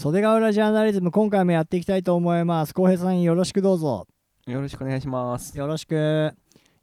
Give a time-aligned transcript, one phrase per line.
[0.00, 4.06] 袖ヶ浦ジャーナリズム今回もやっていきたいと思います浩平さんよろしくどうぞ
[4.46, 5.58] よろしくお願いします。
[5.58, 6.32] よろしく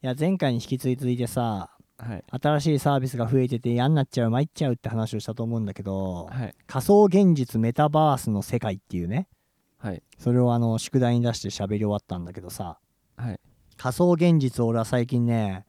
[0.03, 2.23] いや前回に引き続いてさはい。
[2.29, 6.53] 新しいサービスが増えてて嫌になっちゃう参っちゃうって話をしたと思うんだけどはい。
[6.67, 9.27] 仮想現実メタバースの世界っていうね
[9.79, 10.03] はい。
[10.19, 12.77] それをあの宿題に出して喋り終わったんだけどさ
[13.15, 13.39] はい。
[13.77, 15.65] 仮想現実を俺は最近ね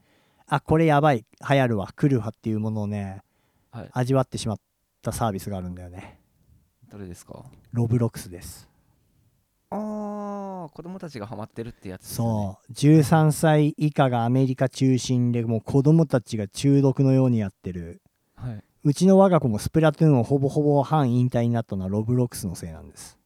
[0.47, 3.23] あこれやばい流行るわ来るわっていうものをね
[3.71, 3.89] はい。
[3.95, 4.59] 味わってしまっ
[5.01, 6.21] たサービスがあるんだよね
[6.91, 7.45] どれですか？
[7.73, 8.69] Roblox です。
[9.71, 12.31] ああ、子供たちがハマってるってやつですよね。
[12.31, 12.73] そう。
[12.73, 18.01] 13歳以下がアメリカ中心でもう子供たちが中毒のようにやってる。
[18.35, 18.65] はい。
[18.85, 23.19] うちの我が子もスプラトゥーンをほぼほぼ半引退になったのは Roblox のせいなんです。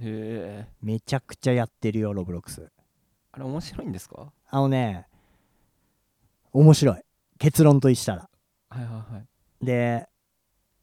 [0.00, 0.68] へえ。
[0.80, 2.70] めちゃくちゃやってるよ Roblox。
[3.32, 4.30] あれ面白いんですか？
[4.48, 5.06] あのね
[6.52, 7.00] 面白い。
[7.38, 8.30] 結論としたら。
[8.70, 9.64] はいはいはい。
[9.64, 10.06] で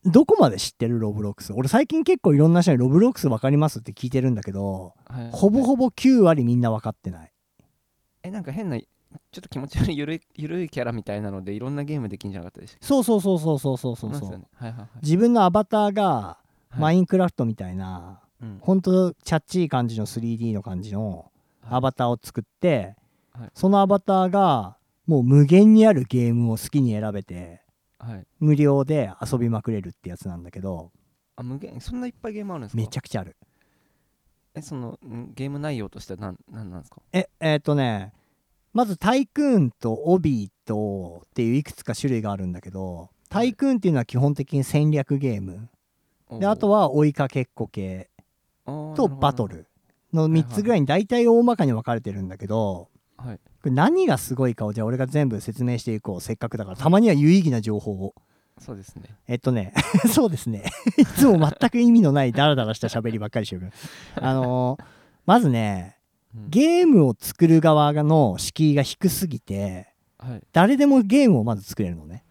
[0.06, 1.52] どこまで知ってるロブロックス？
[1.54, 7.32] 俺最近結構いろんな人にロブロックス分かりますって聞いてるんだけどはい、ほぼほぼ9割みんな分かってない。
[8.24, 8.86] え、なんか変な、ちょ
[9.40, 14.46] っと気持ち悪いゆるい ゆるいキャラみたいなのでいろんなゲームできんじゃなかったでしたっけそうそうそうそうそうそうそうそうね。
[14.56, 14.90] はいはいはい。
[15.02, 16.38] 自分のアバターが
[16.70, 16.80] はい。
[16.80, 18.58] マインクラフトみたいな、うん。
[18.62, 21.32] ほんとチャッチー感じの 3D の感じの
[21.64, 22.96] アバターを作って、
[23.32, 23.50] はい。
[23.54, 27.62] そのアバターがもう無限にあるゲームを好きに選べて
[28.00, 28.28] はい。
[28.40, 30.92] 無料で遊びまくれるってやつなんだけど。
[31.36, 32.82] あ、無限、そんないっぱいゲームあるんですか？
[32.82, 33.36] めちゃくちゃある。
[34.54, 37.02] え、その、んゲーム内容としては何なんなんですか？
[37.14, 38.14] ええーっとね
[38.74, 45.70] まずタイクーンとオビーとっていういくつか種類があるんだけどタイクーンっていうのは基本的に戦略ゲーム。
[46.40, 48.10] であとはは追いかけっこ系
[48.66, 49.48] とバト。
[49.48, 49.68] ル
[50.14, 53.40] の3つぐらいに大体大まかに分かれてるんだけどはい。
[53.66, 56.22] これ何がすごいかをじゃあ俺が全部説明していこう。
[56.22, 56.78] せっかくだから。
[56.78, 58.14] たまには有意義な情報を。
[58.60, 59.06] そうですね。
[59.28, 59.74] えっとね。
[60.14, 60.64] そうですね。
[61.00, 63.72] いつも全く意味のないダラダラした喋りばっかりしてる
[64.22, 64.84] あのー
[65.26, 65.98] まずね
[66.36, 66.50] うん。
[66.52, 69.88] ゲームを作る側の敷居が低すぎて
[70.20, 70.42] はい。
[70.54, 72.24] 誰でもゲームをまず作れるのね。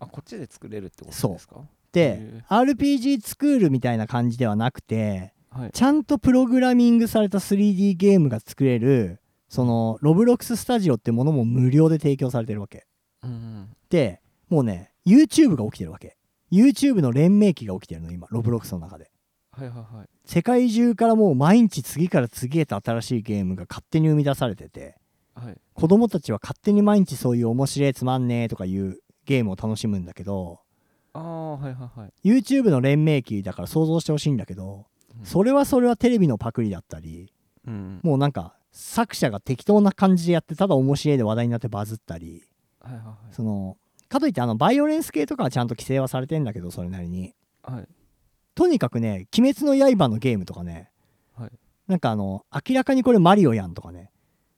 [0.00, 1.60] あ、こっちで作れるってことですか？
[1.92, 5.70] でへ RPG スクールみたいな感じではなくてはい。
[5.72, 12.86] ちゃんとプログラミングされた 3D ゲームが作れるそのロブロックススタジオってものも無料で提供されてるわけ
[13.22, 13.68] うんうん。
[13.90, 16.16] でもうね YouTube が起きてるわけ
[16.52, 19.10] YouTube の連盟期が起きてるの今ロブロックスの中で
[19.52, 20.08] はいはいはい。
[20.24, 24.96] 世界中からもう毎日次から次へと新しいゲームが勝手に生み出されてて
[25.34, 25.56] はい。
[25.74, 30.60] 子供たちは勝手に毎日そういう面白いつまんねえとかいうゲームを楽しむんだけど
[31.14, 32.12] ああ、はいはいはい。
[32.28, 34.86] YouTube の連盟期だから想像してほしいんだけど
[35.18, 37.32] うんそれはそれはテレビのパクリだったり
[37.68, 38.00] うん。
[38.02, 42.42] もうなんか作者が適当な感じでやってただ面白いで話題になってバズったり
[42.80, 43.76] はいはいその
[44.08, 47.74] かといってあのバイオレンス系とかはちゃんと規制はされてんだけどそれなりにはい。
[47.76, 47.88] はい。
[48.54, 50.90] とにかくね「鬼滅の刃」のゲームとかね
[51.36, 51.50] はい。
[51.86, 54.10] なんかあの明らかにこれマリオやんとかね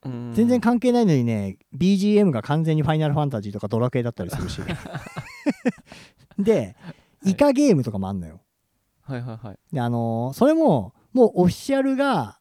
[0.05, 4.61] うん全然関係ないのにね BGM が完全に「ファイナルファンタジー」とかドラクエだったりするし
[6.39, 6.75] で
[7.25, 8.41] イカゲームとかもあんのよ
[9.03, 9.59] はいはいはい。
[9.73, 12.39] であのーそれももうオフィシャルが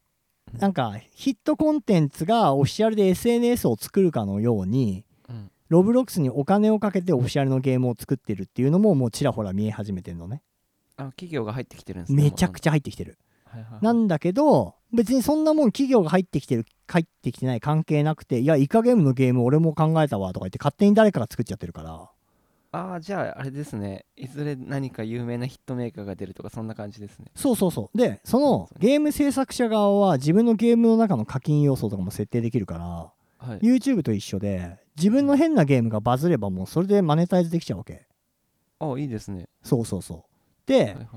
[0.58, 5.52] なんかヒットコンテンツがオフィシャルで SNS を作るかのようにうん。
[5.70, 10.42] ロブロックスにお金をかけてオフィシャルのゲームを作ってるっていうのももうちらほら見え始めてるのね
[10.98, 12.24] あ、企業が入ってきてるんですね。
[12.24, 13.58] めちゃくちちゃ入ってきてるゃ。
[13.58, 13.84] はいはいはい。
[13.84, 22.10] なんだけど別にそんなもん企業が入ってきてる入ってきてない関係なくていやイカゲームのゲーム俺も考えたわとか言って勝手に誰かが作っちゃってるから
[22.72, 24.06] ああ、じゃああれですね。
[24.16, 27.26] いずれ何か有名なヒットメーカーが出るとかそんな感じですね。
[27.36, 33.12] そうそうそうでそのゲーム制作者側は自分のゲームの中の課金要素とかも設定できるから
[33.48, 33.60] はい。
[33.60, 38.06] YouTube と一緒で自分の変なゲームがバズればもうそれでマネタイズできちゃうわけ
[38.80, 39.48] あいいですね。
[39.64, 40.24] そうそうそう
[40.68, 41.08] で、はいはい。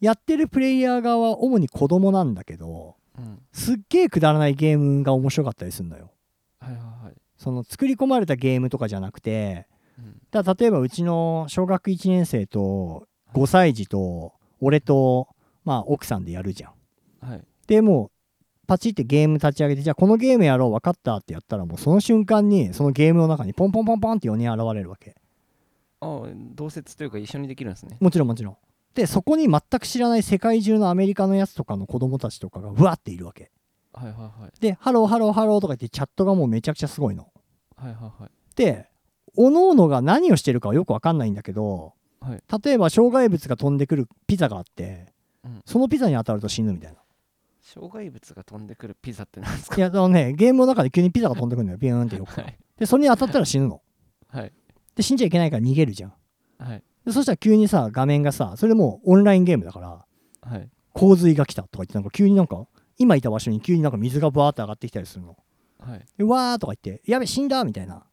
[0.00, 3.38] やってるプレイヤー側は主に子供なんだけどうん。
[3.52, 6.10] すっげえくだらないゲームが面白かったりするのよ
[6.58, 7.14] はいはいはい。
[7.36, 9.71] その作り込まれたゲームとかじゃなくてうん。
[10.30, 15.28] だ例えばうちの小学1年生と5歳児と俺と
[15.64, 17.44] まあ奥さんでやるじゃんはい。
[17.66, 18.10] でもう
[18.66, 25.14] パチってゲーム立ち上げてじゃあこのゲームやろう分かったってやったらもうその瞬間にそのゲームの中にポンポンポンポンって4人現れるわけ
[26.00, 26.22] あ
[26.54, 27.96] 同接というか一緒にできるんですね。
[28.00, 28.56] もちろんもちろん
[28.94, 33.50] でそこに全く知らない世界中のアメリカのやつとかの子供たちとかがうわっているわけ
[33.92, 34.60] はいはいはい。
[34.60, 37.28] でハローハローハローとか言ってチャットがもうめちゃくちゃすごいの
[37.76, 38.30] はいはいはい。
[38.56, 38.88] で
[39.36, 42.42] 各々が何をしてるかはよく分かんないんだけどはい。
[42.64, 45.12] 例えば障害物が飛んでくるピザがあって、
[45.44, 46.98] うんそのピザに当たると死ぬみたいな
[47.62, 49.76] 障害物が飛んでくるピザってなんですか？
[49.76, 52.58] いやあのねゲームの中で急にピザが飛んでくるのよビューンって横からはい。
[52.78, 53.80] でそれに当たったら死ぬの
[54.28, 54.52] はい。
[54.94, 56.12] で死んじゃいけないから逃げるじゃん
[56.58, 56.82] はい。
[57.04, 60.04] でそしたら急にさ画面がさそれもうオンラインゲームだから
[60.42, 60.68] はい。
[60.92, 62.66] 洪水が来たとか言ってなんか急になんか
[62.98, 65.36] 今いた場所に急になんか水がバーって上がってきたりするの
[65.80, 68.04] はいでわーとか言ってやべ死んだみたいなはい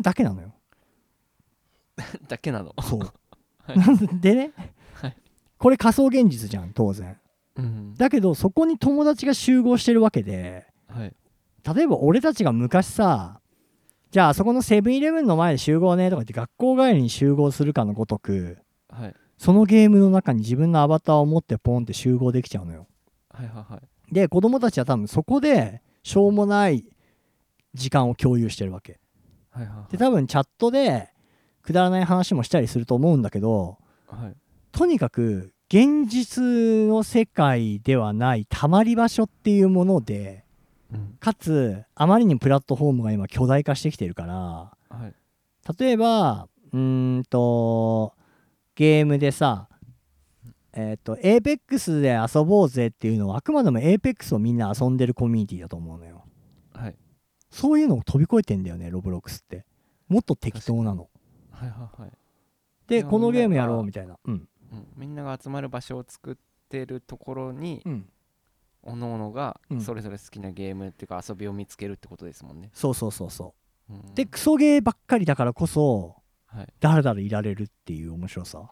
[0.00, 0.54] だけなのよ。
[2.28, 2.74] だけなの？
[2.82, 3.00] そう、
[3.62, 3.78] はい。
[3.78, 4.52] な んでね、
[4.94, 5.16] はい。
[5.58, 7.18] これ仮想現実じゃん当然。
[7.56, 7.94] うん。
[7.94, 11.14] だけどそこに友達が集合してるわけではい。
[11.74, 13.40] 例えば俺たちが昔さ
[14.10, 18.58] じゃああそこのセブンイレブンの前で集合ねとか言って学校帰りに集合するかのごとく
[18.88, 19.14] はい。
[19.38, 22.86] そのゲームの中に自分のアバターを持ってポンって集合できちゃうのよ。
[23.30, 23.80] はいはいは
[24.10, 24.14] い。
[24.14, 26.84] で子供たちは多分そこでしょうもない
[27.72, 29.00] 時間を共有してるわけ
[29.54, 31.10] はいはいで多分チャットで
[31.62, 33.78] くだらない話もしたりすると思うんだけど
[34.08, 34.36] はい。
[34.72, 36.42] とにかく現実
[36.88, 40.44] の世界ではないたまり場所っていうもので
[40.92, 41.16] うん。
[41.20, 45.14] かつあまりにプラットフォームが今巨大化してきてるからはい。
[45.78, 48.14] 例えばうーんと
[48.74, 49.68] ゲームでさ
[50.76, 56.13] えっ、と APEX で遊ぼうぜっていうのはあくまでも APEX をみんな遊んでるコミュニティだと思うのよ。
[56.13, 56.13] はい
[57.54, 59.64] そういうのを飛び越えてんだよねロブロックスって。
[60.08, 61.08] もっと適当なの。
[61.50, 62.12] はいはいはい。
[62.88, 64.18] でこのゲームやろうみたいな。
[64.24, 64.48] うん。
[64.72, 64.86] うん。
[64.96, 66.34] みんなが集まる場所を作っ
[66.68, 68.08] てるところにうん。
[68.82, 69.80] おのおのがうん。
[69.80, 73.54] それぞれ好きなゲームっていうか遊びを見つけるってことですもんね、そうそうそうそ
[73.88, 73.94] う。
[73.94, 74.14] うん。
[74.14, 76.16] でクソゲーばっかりだからこそ
[76.46, 76.66] はい。
[76.80, 78.68] だらだらいられるっていう面白さ。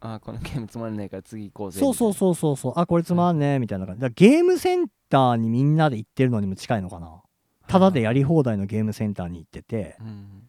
[0.00, 1.78] あーこのゲームつまんないから次行こうぜ。
[1.78, 2.72] そうそうそうそうそう。
[2.74, 4.00] あこれつまんねえみたいな感じ。
[4.00, 7.22] だゲームセンターにみんなで行ってるのにも近いのかな
[7.70, 10.48] ただでやり放題のゲームセンターに行っててうん。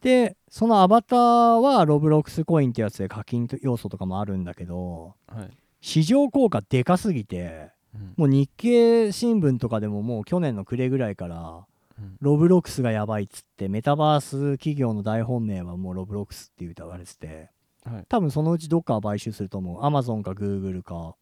[0.00, 5.50] でそのアバターはロブロックスコインってやつで課金要素とかもあるんだけどはい。
[5.80, 8.14] 市場効果でかすぎてうん。
[8.16, 11.66] もう日経新聞とかでももう去年の暮れぐらいから
[11.98, 12.16] うん。
[12.20, 17.50] ロブロックスがやばいっつってメタバース企業の大本命はもうロブロックスって謳われてて
[17.84, 18.06] はい。
[18.08, 19.84] 多分そのうちどっかは買収すると思う。
[19.84, 21.16] アマゾンかグーグルか。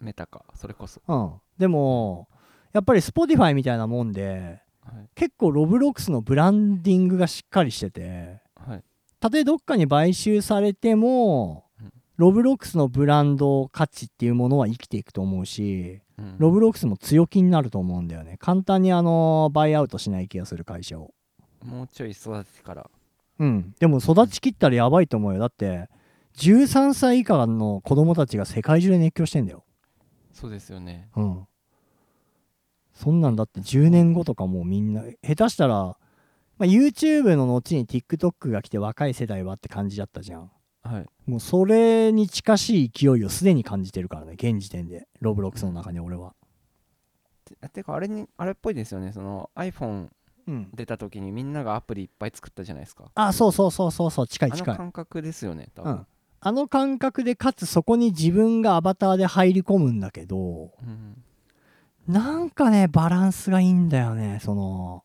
[0.00, 0.44] メタか。
[0.56, 1.00] それこそ。
[1.06, 1.32] うん。
[1.58, 2.28] でも
[2.72, 5.08] やっぱり Spotify みたいなもんではい。
[5.14, 8.84] 結構ロブロックスのブランディングがしっかりしててはい。
[9.20, 11.92] たとえどっかに買収されてもうん。
[12.16, 16.36] ロブロックスのブランド価値っていうものは生きていくと思うしうん。
[16.38, 18.36] ロブロックスも強気になると思うんだよね。
[18.38, 21.12] 簡単にあのバイアウトしない気がする会社を。
[21.64, 22.90] もうちょい育ててから。
[23.38, 23.74] うん。
[23.80, 25.40] でも育ちきったらやばいと思うよ。
[25.40, 25.88] だって
[26.36, 29.64] 13歳以下の子供たちが世界中で熱狂してんだよ。
[30.32, 31.08] そうですよね。
[31.16, 31.46] うん
[32.94, 35.96] そんなんだって10年後とかもうみんな下手したら、ま
[36.60, 40.50] あ、YouTube の後に TikTok が来て若い世代はって感じだったじゃん。
[40.82, 41.06] はい。
[41.30, 45.08] もうそれに近しい勢いをすでに感じてるからね現時点で。
[45.20, 46.34] ロブロックスの中に俺は。
[47.44, 49.12] ててかあれにあれっぽいですよね。
[49.12, 50.08] その iPhone
[50.46, 50.68] うん。
[50.72, 53.10] 出た時にみんながアプリいっぱい作ったじゃないですか。
[53.14, 55.92] あそうそうそうそうそう近いあの近い感覚ですよね多分。
[55.92, 56.06] うん。
[56.46, 61.24] あの感覚でかつそこに自分がアバターで入り込むんだけどうん
[62.06, 65.04] なんかねバランスがいいんだよねその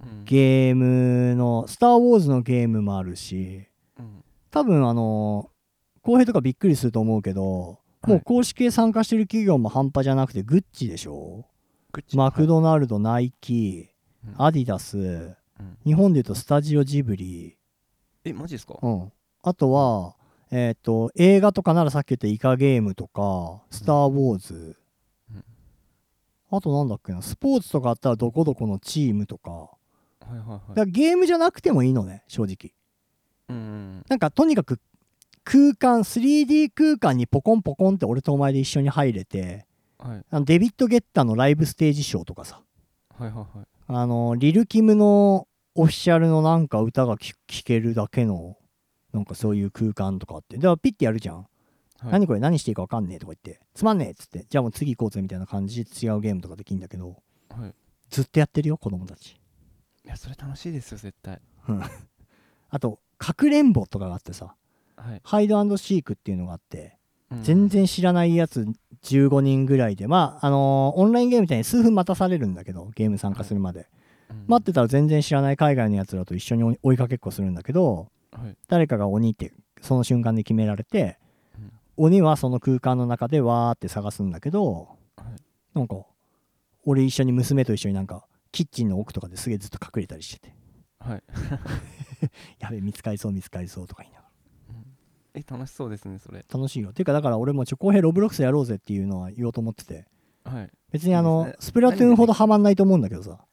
[0.00, 0.24] うん。
[0.24, 3.66] ゲームの「スター・ウォーズ」のゲームもあるし
[3.98, 4.24] うん。
[4.50, 5.50] 多分あの
[6.02, 11.44] 浩平とかびっくりすると思うけど、もう公式で参加してる企業も半端じゃなくてグッチでしょ？
[11.92, 12.16] グッチ。
[12.16, 13.88] マクドナルド、ナイキ
[14.26, 14.34] うん。
[14.44, 15.78] アディダスうん。
[15.84, 17.56] 日本でいうとスタジオジブリ、
[18.24, 18.78] えマジですか？
[18.82, 19.12] うん、
[19.44, 20.16] あとは、
[20.50, 24.76] えっと映画とかならさっき言ったイカゲームとかスター・ウォーズ、うん
[26.54, 29.50] あとなんだっけなスポーツとかあったらどこどこのチームとか。
[29.50, 29.68] は
[30.30, 30.68] いはいはい。
[30.68, 32.72] だからゲームじゃなくてもいいのね正直。
[33.48, 34.78] うんなんかとにかく
[35.44, 39.66] 空間 3D 空間にポコンポコンって俺とお前で一緒に入れて
[39.98, 40.24] はい。
[40.30, 42.60] あのデビッド・ゲッターのライブステージショーとかさ。
[43.18, 43.66] はいはいはい。
[43.88, 48.58] あのリル・キムのオフィシャルのなんか歌が聴聴けるだけの
[49.14, 50.56] なんかそういう空間とかあって。
[50.56, 51.46] だからピッてやるじゃん、
[52.02, 52.12] はい。
[52.12, 57.16] 何これ何していいか分かんねえとか言ってつまんねえっつってじゃあもう次行こうぜみたいな感じで違うゲームとかできんだけど
[57.50, 57.74] はい。
[58.10, 59.40] ずっとやってるよ子供たち。
[60.04, 61.40] いやそれ楽しいですよ絶対。
[62.70, 64.54] あとかくれんぼとかがあってさ
[64.96, 65.20] はい。
[65.24, 66.96] ハイドシークっていうのがあって
[67.30, 67.42] うん。
[67.44, 68.66] 全然知らないやつ
[69.04, 73.86] 15人ぐらいでまああのーオンラインゲームみたいに数分待たされるんだけどゲーム参加するまで、
[74.30, 74.44] うん。
[74.48, 78.56] 待ってたら全然知らない海外のやつらと一緒に追いかけっこするんだけどはい。
[78.68, 81.21] 誰かが鬼ってその瞬間で決められて、うん
[81.96, 85.26] 鬼はその空間の中でわーって探すんだけどはい。
[85.74, 85.96] なんか
[86.84, 90.54] 俺一緒に娘と一緒になんかキッチンの奥とかですげえずっと隠れたりしてて。
[91.00, 91.22] はい。
[92.60, 94.26] やべえ見つかりそう見つかりそうとか言いなが
[95.34, 96.40] え楽しそうですねそれ。
[96.40, 96.92] ら楽しいよ。
[96.92, 100.06] ていうかだから俺もちょ公平ロブロックスやろうぜっていうのは言おうと思ってて。
[100.44, 100.70] はい。
[100.90, 101.56] 別にあのね。
[101.58, 103.44] スプラトゥーンほどハマんないと思うんだけどさ。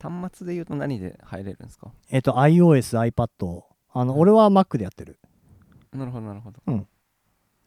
[0.00, 1.92] 端末で言うと何で入れるんですか？
[2.10, 5.18] えっと iOS、iPad あの俺は Mac でやってる。
[5.92, 6.60] なるほどなるほど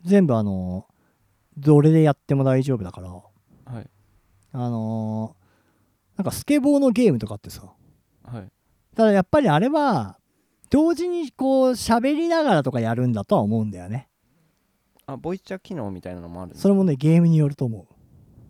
[0.03, 0.86] 全部あの
[1.57, 3.10] どれでやっても大丈夫だから。
[3.10, 3.89] はい。
[4.51, 5.43] あのー
[6.15, 7.63] なんかスケボーのゲームとかってさ。
[8.24, 8.51] はい。
[8.95, 10.19] ただやっぱりあれは
[10.69, 14.10] 同時にこう喋りながらとかやるんだとは思うんだよね。
[15.05, 17.93] あボイチャ機能みたいなのもあるそれもねゲームによると思う。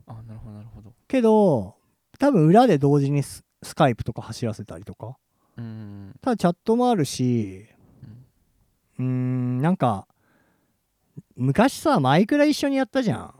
[0.07, 0.93] あなるほどなるほど。
[1.07, 1.75] けど
[2.19, 5.15] 多分裏で同時にススカイプとか走らせたりとか。
[5.57, 6.15] うーん。
[6.21, 7.65] ただチャットもあるし
[8.99, 10.05] うーんなんか
[11.35, 13.19] 昔さマイクラ一緒にやったじゃん。
[13.19, 13.35] は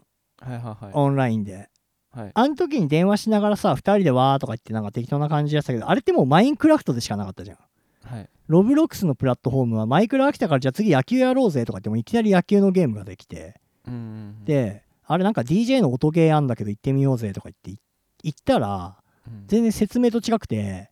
[0.50, 0.94] いはいはい。
[0.94, 1.70] オンラインで。
[2.12, 2.32] はい。
[2.34, 7.58] あの時に電話しながらさ2人でわーとか言ってなんか適当な感じでやってたけどあれってもうマインクラフトでしかなかったじゃん。
[8.04, 8.30] はい。
[8.48, 13.60] ロブロックスのプラットフォームはマイクラ飽きたからじゃあ次野球やろうぜとかってもういきなり野球のゲームができて。
[13.88, 17.80] うーんであれなんか DJ の音ゲーあんだけど行ってみようぜとか言ってい
[18.24, 18.98] 行ったら
[19.28, 19.44] うん。
[19.48, 20.90] 全然説明と違くて、はい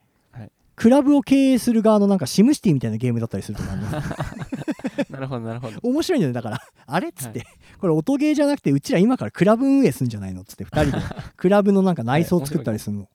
[0.82, 5.80] クラブを経営する側のなんかシムシティみたいなゲームだったりするとかあるのなるほどなるほど。
[5.84, 6.62] 面白いんだよだから。
[6.88, 7.46] あれっつって、
[7.80, 11.04] これ音ゲーじゃなくてうちら今からクラブ運営すんじゃないのっつって2人で。
[11.38, 13.10] クラブのなんか内装作ったりするの、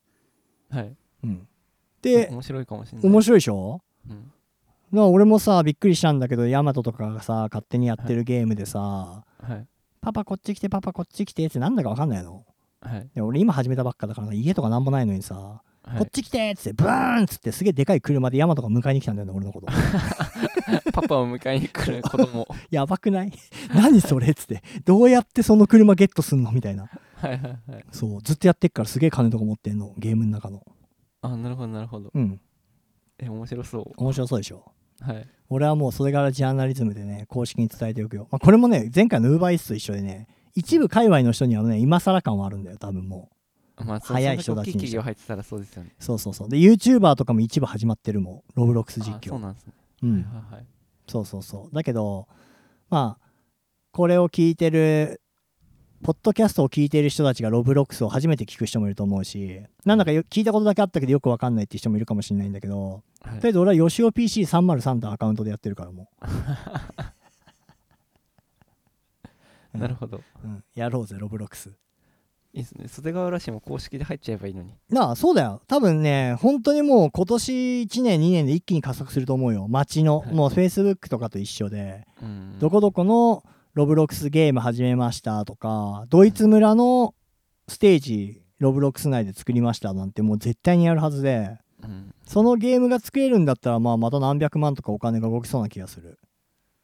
[0.71, 1.49] はいうん、
[2.03, 3.11] で面白いかもしれない。
[3.11, 3.81] 面白いでしょ？
[4.93, 5.13] うん。
[5.13, 9.67] 俺もさびっくりしたんだけどヤマトとかがさ勝手にやってるゲームでさ、はい。
[10.01, 12.45] パパこっち来てパパこっち来てってなんだか分かんないの。
[12.81, 13.11] はい。
[13.13, 15.99] で俺今始めたばっかだから家とかなんもないのにさ、はい。
[16.01, 19.67] こっち来てっつってブーンっつってすげえでかい車でヤマトが迎えに来たんだよね俺のこと。
[20.93, 23.33] パパを迎えに来る子供 やばくない？
[23.75, 24.63] 何それっつって。
[24.85, 26.89] どうやってその車ゲットすんのみたいな。
[27.17, 27.41] はいはい
[27.71, 27.85] はい。
[27.93, 30.63] そうずっとやってっからすげえ金とか持ってんのゲームの中の。
[31.23, 32.11] あなるほどなるほど。
[32.13, 32.41] うん。
[33.19, 34.73] え面白そ面白そうでしょ。
[35.03, 35.27] うはい。
[35.49, 40.27] 俺はもうそれからジャーナリズムでね公式に伝えておくよ、まあ、これもね前回の UberEats と一緒でね
[40.57, 43.29] 一部界隈の人にはね今更感はあるんだよ多分も
[43.85, 44.73] まあ早い人たちに。
[44.75, 45.95] 企業入ってたらそうですよね。
[45.99, 46.49] うそうそうそう。
[46.49, 48.43] で YouTuber とかも一部始まってるもん。
[48.55, 49.31] ロブロックス実あ況。
[49.31, 49.73] そうなんですね。
[50.03, 50.13] うん。
[50.13, 50.67] はいはいはい。
[51.09, 51.75] そうそうそう。
[51.75, 52.29] だけど
[52.89, 53.27] まあ
[53.93, 55.21] これを聞いてる
[56.03, 63.41] ポッドキャストを聞いている人たちがロブロックスを初めて聞く人もいると思うしなんだかよ聞いたことだけあったけどよくわかんないって人もいるかもしれないんだけどはい。
[63.41, 66.11] とりあえず俺はヨシオ PC303 とアカウントでやってるからも
[69.75, 70.21] う、 なるほど。
[70.45, 71.73] うん、やろうぜロブロックス
[72.57, 72.89] いいですね。
[72.89, 74.73] 袖ヶ浦市も公式で入っちゃえばいいのに。
[74.89, 75.61] なあそうだよ。
[75.69, 79.69] 多分ね本当にもう今年1年2年で一気に加速すると思うよ。
[79.69, 80.35] 街の、はい。
[80.35, 82.07] もう Facebook とかと一緒で。
[82.23, 82.59] うん。
[82.59, 83.45] どこどこの
[83.75, 87.15] ロブロックスゲーム始めましたとかドイツ村の
[87.69, 91.59] ステージロブロックス内で作りましたなんてもう絶対にやるはずで。
[91.83, 92.15] うん。
[92.27, 96.19] そのゲームが作れるんだったらまあまた何百万とかお金が動きそうな気がする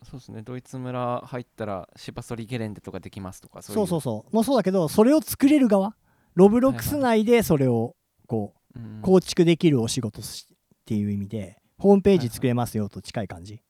[0.05, 0.43] そうですね。
[0.43, 4.35] ドイツ村入ったら芝ソリゲレンデとかできますとかそうそううそう。
[4.35, 5.95] もうそうだけどそれを作れる側？
[6.35, 7.95] ロブロックス内でそれを
[8.27, 10.57] こう構築できるお仕事しっ
[10.87, 13.61] ていう意味でホームページ作れますよと近い感じ。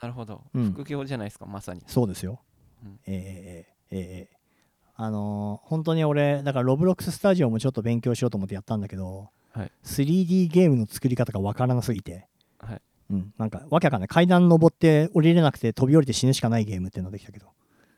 [0.00, 0.72] なるほど、うん。
[0.72, 1.82] 副業じゃないですかまさに。
[1.86, 2.40] そうですよ。
[2.84, 3.00] うん。
[3.06, 4.38] えーえーえーえー
[5.00, 9.72] あのー本当に俺だからロブロックススタジオもちょっと勉強しようと思ってやったんだけど、はい。
[9.84, 12.27] 3D ゲームの作り方がわからなすぎて、はい
[13.10, 14.08] うん、なんかわけわかんない。
[14.08, 17.46] 階段登って降りれなくて飛び降りて死ぬしかないゲームっていうのができたけど。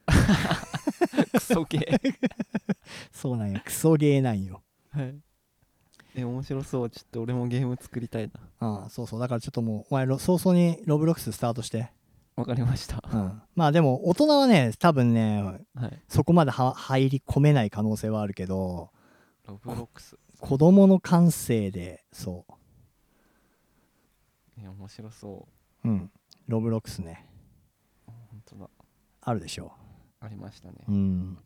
[1.32, 2.14] クソゲー。
[3.12, 4.62] そうなんやクソゲーなんよ。
[4.90, 5.14] はい。
[6.14, 6.90] え面白そう。
[6.90, 8.32] ちょっと俺もゲーム作りたいな。
[8.60, 9.20] ああそうそう。
[9.20, 11.90] だからちょっともうお前ロ早々にロブロックススタートして、
[12.36, 13.02] わかりました。
[13.12, 15.42] うん、まあでも大人はね多分ね
[15.74, 15.98] はい。
[16.08, 18.90] そこまでは入り込めない可能性はあるけど。
[19.46, 20.16] ロブロックス。
[20.40, 22.52] 子供の感性でそう
[24.62, 25.48] え面白そ
[25.84, 25.88] う。
[25.88, 26.10] ん、
[26.46, 27.26] ロブロックスね。
[28.06, 28.68] う本当だ。
[29.22, 29.72] あるでしょ。
[30.20, 30.74] ありましたね。
[30.88, 31.38] う、うん、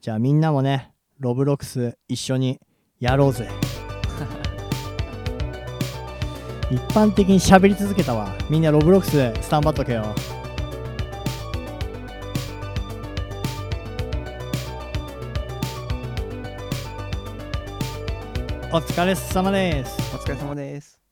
[0.00, 2.60] じゃあみんなもねロブロックス一緒に
[2.98, 3.48] やろうぜ。
[6.68, 8.36] 一般的に喋り続けたわ。
[8.50, 10.02] みんなロブロックススタンバっとけよ。
[18.72, 19.96] お疲れ様です。
[20.14, 21.05] お疲れ様です